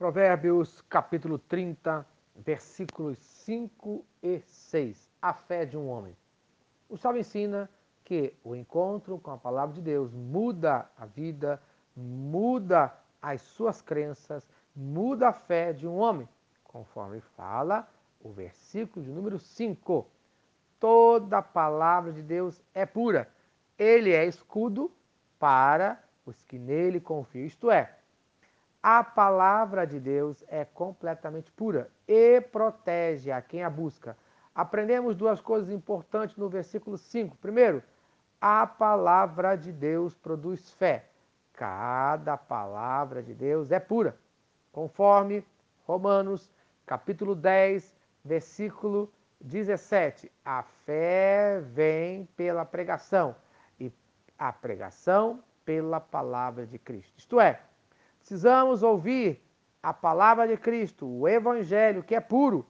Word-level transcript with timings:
Provérbios 0.00 0.80
capítulo 0.88 1.38
30, 1.38 2.06
versículos 2.34 3.18
5 3.18 4.02
e 4.22 4.40
6. 4.40 5.10
A 5.20 5.34
fé 5.34 5.66
de 5.66 5.76
um 5.76 5.90
homem. 5.90 6.16
O 6.88 6.96
salmo 6.96 7.18
ensina 7.18 7.68
que 8.02 8.32
o 8.42 8.56
encontro 8.56 9.18
com 9.18 9.30
a 9.30 9.36
palavra 9.36 9.74
de 9.74 9.82
Deus 9.82 10.10
muda 10.10 10.90
a 10.96 11.04
vida, 11.04 11.60
muda 11.94 12.90
as 13.20 13.42
suas 13.42 13.82
crenças, 13.82 14.48
muda 14.74 15.28
a 15.28 15.32
fé 15.34 15.74
de 15.74 15.86
um 15.86 15.98
homem, 15.98 16.26
conforme 16.64 17.20
fala 17.36 17.86
o 18.22 18.30
versículo 18.30 19.04
de 19.04 19.12
número 19.12 19.38
5. 19.38 20.08
Toda 20.78 21.42
palavra 21.42 22.10
de 22.10 22.22
Deus 22.22 22.58
é 22.72 22.86
pura. 22.86 23.28
Ele 23.78 24.14
é 24.14 24.24
escudo 24.24 24.90
para 25.38 26.02
os 26.24 26.42
que 26.42 26.58
nele 26.58 27.00
confiam. 27.00 27.44
Isto 27.44 27.70
é, 27.70 27.99
a 28.82 29.04
palavra 29.04 29.86
de 29.86 30.00
Deus 30.00 30.42
é 30.48 30.64
completamente 30.64 31.52
pura 31.52 31.90
e 32.08 32.40
protege 32.40 33.30
a 33.30 33.42
quem 33.42 33.62
a 33.62 33.68
busca. 33.68 34.16
Aprendemos 34.54 35.14
duas 35.14 35.40
coisas 35.40 35.70
importantes 35.70 36.36
no 36.36 36.48
versículo 36.48 36.96
5. 36.96 37.36
Primeiro, 37.36 37.82
a 38.40 38.66
palavra 38.66 39.54
de 39.54 39.70
Deus 39.70 40.14
produz 40.14 40.70
fé. 40.72 41.06
Cada 41.52 42.38
palavra 42.38 43.22
de 43.22 43.34
Deus 43.34 43.70
é 43.70 43.78
pura, 43.78 44.16
conforme 44.72 45.44
Romanos, 45.86 46.50
capítulo 46.86 47.34
10, 47.34 47.94
versículo 48.24 49.12
17. 49.42 50.32
A 50.42 50.62
fé 50.62 51.60
vem 51.60 52.24
pela 52.34 52.64
pregação 52.64 53.36
e 53.78 53.92
a 54.38 54.50
pregação 54.50 55.44
pela 55.66 56.00
palavra 56.00 56.66
de 56.66 56.78
Cristo. 56.78 57.12
Isto 57.18 57.38
é, 57.38 57.60
precisamos 58.20 58.82
ouvir 58.82 59.42
a 59.82 59.92
palavra 59.92 60.46
de 60.46 60.56
Cristo, 60.56 61.06
o 61.06 61.26
evangelho 61.26 62.02
que 62.02 62.14
é 62.14 62.20
puro, 62.20 62.66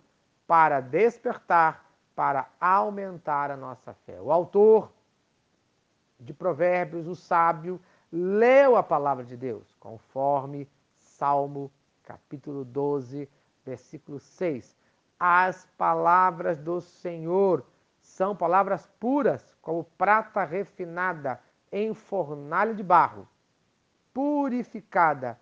para 0.46 0.80
despertar, 0.80 1.84
para 2.14 2.48
aumentar 2.60 3.50
a 3.50 3.56
nossa 3.56 3.92
fé. 3.92 4.20
O 4.20 4.32
autor 4.32 4.90
de 6.18 6.32
Provérbios, 6.32 7.06
o 7.06 7.14
sábio, 7.14 7.80
leu 8.10 8.76
a 8.76 8.82
palavra 8.82 9.24
de 9.24 9.36
Deus, 9.36 9.74
conforme 9.78 10.68
Salmo 10.96 11.70
capítulo 12.02 12.64
12, 12.64 13.28
versículo 13.64 14.18
6. 14.18 14.76
As 15.18 15.66
palavras 15.78 16.58
do 16.58 16.80
Senhor 16.80 17.64
são 18.00 18.34
palavras 18.34 18.88
puras, 18.98 19.54
como 19.62 19.84
prata 19.96 20.44
refinada 20.44 21.40
em 21.70 21.94
fornalha 21.94 22.74
de 22.74 22.82
barro, 22.82 23.28
purificada 24.12 25.39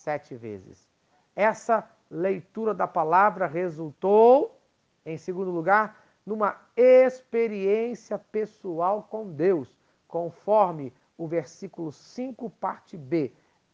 sete 0.00 0.34
vezes. 0.34 0.88
Essa 1.34 1.88
leitura 2.10 2.74
da 2.74 2.86
palavra 2.86 3.46
resultou, 3.46 4.60
em 5.06 5.16
segundo 5.16 5.50
lugar, 5.50 6.04
numa 6.26 6.56
experiência 6.76 8.18
pessoal 8.18 9.06
com 9.08 9.30
Deus, 9.30 9.78
conforme 10.08 10.92
o 11.16 11.26
versículo 11.26 11.92
5, 11.92 12.50
parte 12.50 12.96
B. 12.96 13.32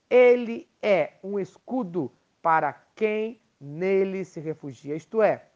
Ele 0.09 0.69
é 0.83 1.15
um 1.23 1.39
escudo 1.39 2.13
para 2.43 2.73
quem 2.95 3.41
nele 3.61 4.25
se 4.25 4.39
refugia. 4.41 4.95
Isto 4.95 5.23
é, 5.23 5.47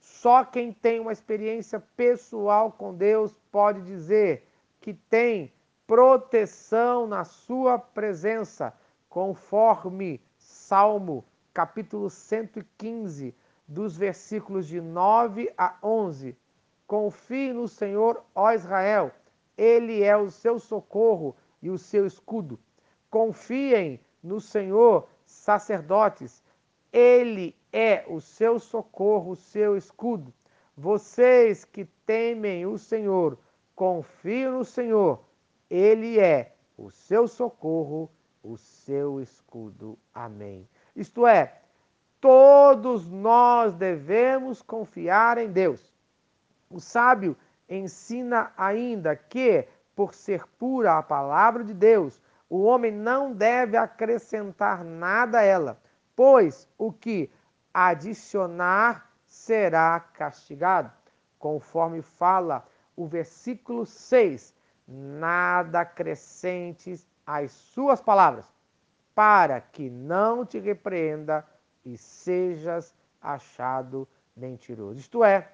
só 0.00 0.44
quem 0.44 0.72
tem 0.72 1.00
uma 1.00 1.12
experiência 1.12 1.80
pessoal 1.96 2.72
com 2.72 2.94
Deus 2.94 3.34
pode 3.50 3.82
dizer 3.82 4.48
que 4.80 4.94
tem 4.94 5.52
proteção 5.86 7.06
na 7.06 7.24
sua 7.24 7.78
presença, 7.78 8.72
conforme 9.08 10.20
Salmo 10.36 11.24
capítulo 11.52 12.08
115, 12.08 13.34
dos 13.66 13.96
versículos 13.96 14.66
de 14.66 14.80
9 14.80 15.52
a 15.56 15.76
11. 15.82 16.36
Confie 16.86 17.52
no 17.52 17.68
Senhor, 17.68 18.24
ó 18.34 18.52
Israel, 18.52 19.12
ele 19.56 20.02
é 20.02 20.16
o 20.16 20.30
seu 20.30 20.58
socorro 20.58 21.36
e 21.60 21.68
o 21.68 21.76
seu 21.76 22.06
escudo. 22.06 22.58
Confiem 23.10 24.00
no 24.22 24.40
Senhor, 24.40 25.08
sacerdotes, 25.26 26.42
ele 26.92 27.54
é 27.72 28.04
o 28.08 28.20
seu 28.20 28.58
socorro, 28.58 29.32
o 29.32 29.36
seu 29.36 29.76
escudo. 29.76 30.32
Vocês 30.76 31.64
que 31.64 31.84
temem 32.06 32.64
o 32.66 32.78
Senhor, 32.78 33.36
confiem 33.74 34.50
no 34.50 34.64
Senhor, 34.64 35.24
ele 35.68 36.18
é 36.18 36.54
o 36.76 36.90
seu 36.90 37.26
socorro, 37.26 38.10
o 38.42 38.56
seu 38.56 39.20
escudo. 39.20 39.98
Amém. 40.14 40.68
Isto 40.94 41.26
é, 41.26 41.60
todos 42.20 43.08
nós 43.08 43.74
devemos 43.74 44.62
confiar 44.62 45.38
em 45.38 45.50
Deus. 45.50 45.92
O 46.70 46.80
sábio 46.80 47.36
ensina 47.68 48.52
ainda 48.56 49.16
que, 49.16 49.66
por 49.94 50.14
ser 50.14 50.46
pura 50.58 50.98
a 50.98 51.02
palavra 51.02 51.64
de 51.64 51.74
Deus, 51.74 52.20
o 52.48 52.62
homem 52.62 52.92
não 52.92 53.32
deve 53.32 53.76
acrescentar 53.76 54.84
nada 54.84 55.38
a 55.38 55.42
ela, 55.42 55.80
pois 56.16 56.68
o 56.78 56.92
que 56.92 57.30
adicionar 57.72 59.10
será 59.26 60.00
castigado, 60.00 60.90
conforme 61.38 62.02
fala 62.02 62.66
o 62.96 63.06
versículo 63.06 63.86
6. 63.86 64.54
Nada 64.86 65.80
acrescentes 65.80 67.06
às 67.28 67.52
suas 67.52 68.00
palavras, 68.00 68.46
para 69.14 69.60
que 69.60 69.90
não 69.90 70.46
te 70.46 70.58
repreenda 70.58 71.44
e 71.84 71.98
sejas 71.98 72.94
achado 73.20 74.08
mentiroso. 74.34 74.98
Isto 74.98 75.22
é, 75.22 75.52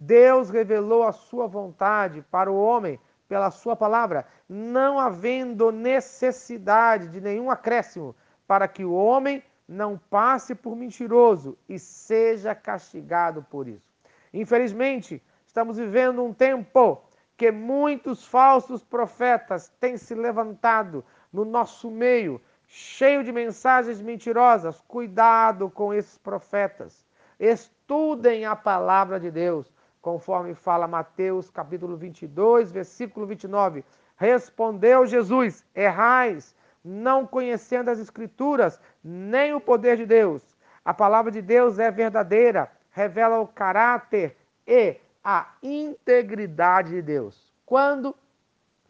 Deus 0.00 0.48
revelou 0.48 1.02
a 1.02 1.12
sua 1.12 1.46
vontade 1.46 2.22
para 2.30 2.50
o 2.50 2.58
homem 2.58 2.98
pela 3.28 3.50
sua 3.50 3.76
palavra, 3.76 4.26
não 4.48 4.98
havendo 4.98 5.70
necessidade 5.70 7.08
de 7.08 7.20
nenhum 7.20 7.50
acréscimo, 7.50 8.16
para 8.46 8.66
que 8.66 8.82
o 8.82 8.94
homem 8.94 9.42
não 9.68 9.98
passe 10.08 10.54
por 10.54 10.74
mentiroso 10.74 11.58
e 11.68 11.78
seja 11.78 12.54
castigado 12.54 13.42
por 13.50 13.68
isso. 13.68 13.92
Infelizmente, 14.32 15.22
estamos 15.46 15.76
vivendo 15.76 16.24
um 16.24 16.32
tempo 16.32 17.02
que 17.36 17.50
muitos 17.50 18.26
falsos 18.26 18.84
profetas 18.84 19.68
têm 19.80 19.96
se 19.96 20.14
levantado 20.14 21.04
no 21.32 21.44
nosso 21.44 21.90
meio, 21.90 22.40
cheio 22.66 23.24
de 23.24 23.32
mensagens 23.32 24.00
mentirosas. 24.00 24.80
Cuidado 24.86 25.68
com 25.68 25.92
esses 25.92 26.16
profetas. 26.18 27.04
Estudem 27.38 28.44
a 28.44 28.54
palavra 28.54 29.18
de 29.18 29.30
Deus 29.30 29.72
conforme 30.00 30.54
fala 30.54 30.86
Mateus 30.86 31.50
capítulo 31.50 31.96
22, 31.96 32.70
versículo 32.70 33.26
29. 33.26 33.84
Respondeu 34.16 35.06
Jesus: 35.06 35.64
Errais, 35.74 36.54
não 36.84 37.26
conhecendo 37.26 37.90
as 37.90 37.98
Escrituras, 37.98 38.78
nem 39.02 39.54
o 39.54 39.60
poder 39.60 39.96
de 39.96 40.04
Deus. 40.04 40.42
A 40.84 40.92
palavra 40.92 41.32
de 41.32 41.40
Deus 41.40 41.78
é 41.78 41.90
verdadeira, 41.90 42.70
revela 42.90 43.40
o 43.40 43.48
caráter 43.48 44.36
e 44.66 45.00
a 45.24 45.54
integridade 45.62 46.90
de 46.90 47.00
Deus. 47.00 47.50
Quando 47.64 48.14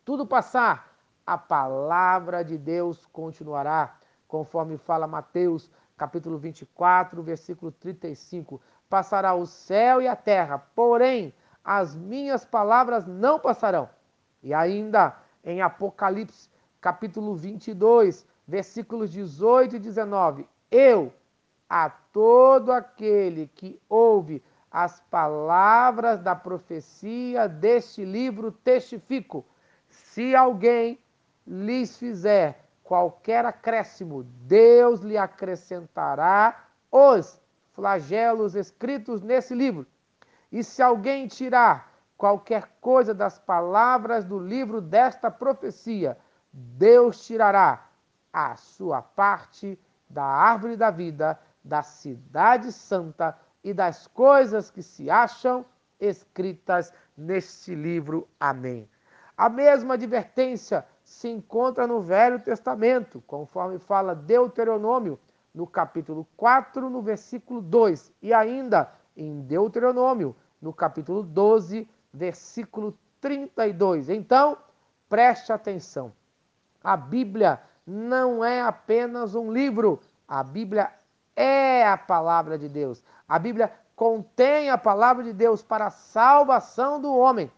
tudo 0.04 0.26
passar, 0.26 0.92
a 1.24 1.38
palavra 1.38 2.44
de 2.44 2.58
Deus 2.58 3.06
continuará, 3.06 3.96
conforme 4.26 4.76
fala 4.76 5.06
Mateus 5.06 5.70
capítulo 5.96 6.36
24, 6.36 7.22
versículo 7.22 7.70
35 7.70 8.60
passará 8.90 9.34
o 9.34 9.46
céu 9.46 10.02
e 10.02 10.08
a 10.08 10.16
terra, 10.16 10.58
porém 10.74 11.32
as 11.64 11.94
minhas 11.94 12.44
palavras 12.44 13.06
não 13.06 13.38
passarão. 13.38 13.88
E 14.42 14.52
ainda 14.52 15.16
em 15.42 15.62
Apocalipse, 15.62 16.50
capítulo 16.80 17.34
22, 17.34 18.26
versículos 18.46 19.10
18 19.10 19.76
e 19.76 19.78
19: 19.78 20.48
Eu, 20.70 21.12
a 21.68 21.88
todo 21.88 22.72
aquele 22.72 23.46
que 23.46 23.80
ouve 23.88 24.42
as 24.74 24.98
palavras 25.08 26.18
da 26.18 26.34
profecia 26.34 27.48
deste 27.48 28.04
livro, 28.04 28.50
testifico: 28.50 29.46
se 29.88 30.34
alguém 30.34 30.98
lhes 31.46 31.96
fizer 31.96 32.64
qualquer 32.82 33.46
acréscimo, 33.46 34.24
Deus 34.24 34.98
lhe 34.98 35.16
acrescentará 35.16 36.64
os 36.90 37.40
flagelos 37.72 38.56
escritos 38.56 39.22
nesse 39.22 39.54
livro. 39.54 39.86
E 40.50 40.64
se 40.64 40.82
alguém 40.82 41.28
tirar 41.28 41.92
qualquer 42.18 42.68
coisa 42.80 43.14
das 43.14 43.38
palavras 43.38 44.24
do 44.24 44.40
livro 44.40 44.80
desta 44.80 45.30
profecia, 45.30 46.18
Deus 46.52 47.24
tirará 47.24 47.86
a 48.32 48.56
sua 48.56 49.00
parte 49.00 49.78
da 50.10 50.24
árvore 50.24 50.76
da 50.76 50.90
vida, 50.90 51.38
da 51.62 51.82
cidade 51.84 52.72
santa 52.72 53.38
e 53.64 53.72
das 53.72 54.06
coisas 54.06 54.70
que 54.70 54.82
se 54.82 55.10
acham 55.10 55.64
escritas 55.98 56.92
neste 57.16 57.74
livro. 57.74 58.28
Amém. 58.38 58.88
A 59.36 59.48
mesma 59.48 59.94
advertência 59.94 60.86
se 61.02 61.28
encontra 61.28 61.86
no 61.86 62.00
Velho 62.00 62.38
Testamento, 62.38 63.22
conforme 63.26 63.78
fala 63.78 64.14
Deuteronômio 64.14 65.18
no 65.52 65.66
capítulo 65.66 66.26
4, 66.36 66.90
no 66.90 67.00
versículo 67.00 67.60
2, 67.60 68.12
e 68.20 68.32
ainda 68.34 68.92
em 69.16 69.40
Deuteronômio, 69.42 70.36
no 70.60 70.72
capítulo 70.72 71.22
12, 71.22 71.88
versículo 72.12 72.96
32. 73.20 74.08
Então, 74.08 74.58
preste 75.08 75.52
atenção. 75.52 76.12
A 76.82 76.96
Bíblia 76.96 77.60
não 77.86 78.44
é 78.44 78.62
apenas 78.62 79.34
um 79.34 79.52
livro, 79.52 80.00
a 80.26 80.42
Bíblia 80.42 80.92
é 81.36 81.86
a 81.86 81.96
palavra 81.96 82.58
de 82.58 82.68
Deus. 82.68 83.02
A 83.28 83.38
Bíblia 83.38 83.72
contém 83.96 84.70
a 84.70 84.78
palavra 84.78 85.22
de 85.22 85.32
Deus 85.32 85.62
para 85.62 85.86
a 85.86 85.90
salvação 85.90 87.00
do 87.00 87.14
homem. 87.14 87.50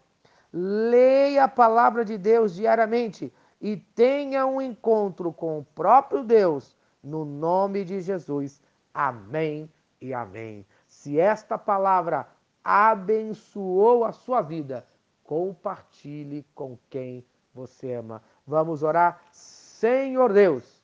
Leia 0.51 1.43
a 1.43 1.47
palavra 1.47 2.05
de 2.05 2.17
Deus 2.17 2.55
diariamente 2.55 3.33
e 3.59 3.75
tenha 3.77 4.45
um 4.45 4.61
encontro 4.61 5.33
com 5.33 5.59
o 5.59 5.63
próprio 5.63 6.23
Deus, 6.23 6.75
no 7.03 7.25
nome 7.25 7.83
de 7.83 8.01
Jesus. 8.01 8.61
Amém 8.93 9.69
e 9.99 10.13
amém. 10.13 10.65
Se 10.87 11.19
esta 11.19 11.57
palavra 11.57 12.27
abençoou 12.63 14.05
a 14.05 14.11
sua 14.11 14.41
vida, 14.41 14.85
compartilhe 15.23 16.45
com 16.55 16.77
quem 16.89 17.25
você 17.53 17.93
ama. 17.93 18.21
Vamos 18.45 18.83
orar. 18.83 19.21
Senhor 19.31 20.31
Deus, 20.31 20.83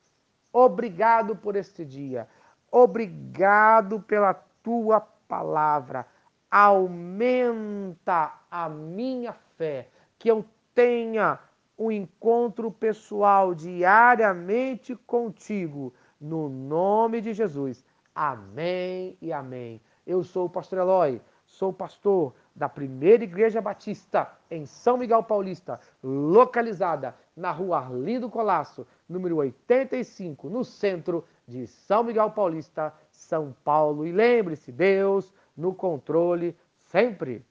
obrigado 0.51 1.35
por 1.35 1.55
este 1.55 1.85
dia. 1.85 2.27
Obrigado 2.71 4.01
pela 4.01 4.33
tua 4.63 5.01
palavra. 5.27 6.07
Aumenta 6.49 8.33
a 8.49 8.69
minha 8.69 9.33
fé, 9.57 9.89
que 10.17 10.29
eu 10.31 10.45
tenha 10.73 11.39
um 11.77 11.91
encontro 11.91 12.71
pessoal 12.71 13.53
diariamente 13.53 14.95
contigo, 14.95 15.93
no 16.19 16.47
nome 16.47 17.19
de 17.21 17.33
Jesus. 17.33 17.83
Amém 18.15 19.17
e 19.21 19.33
amém. 19.33 19.81
Eu 20.05 20.23
sou 20.23 20.45
o 20.45 20.49
pastor 20.49 20.79
Eloy, 20.79 21.21
sou 21.45 21.73
pastor 21.73 22.33
da 22.55 22.69
Primeira 22.69 23.23
Igreja 23.23 23.59
Batista 23.59 24.31
em 24.49 24.65
São 24.65 24.97
Miguel 24.97 25.23
Paulista, 25.23 25.79
localizada 26.03 27.15
na 27.35 27.51
rua 27.51 27.79
Arlindo 27.79 28.29
Colasso, 28.29 28.85
número 29.09 29.37
85, 29.37 30.49
no 30.49 30.63
centro 30.63 31.25
de 31.47 31.65
São 31.65 32.03
Miguel 32.03 32.29
Paulista, 32.31 32.93
São 33.13 33.55
Paulo. 33.63 34.05
E 34.05 34.11
lembre-se, 34.11 34.71
Deus 34.71 35.33
no 35.55 35.73
controle 35.73 36.55
sempre. 36.91 37.45